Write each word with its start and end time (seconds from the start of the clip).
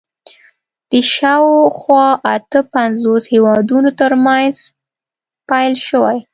د 0.91 0.93
شاوخوا 1.13 2.05
اته 2.35 2.59
پنځوس 2.73 3.23
هېوادونو 3.33 3.89
تر 3.99 4.11
منځ 4.25 4.55
پیل 5.49 5.73
شوي 5.87 6.19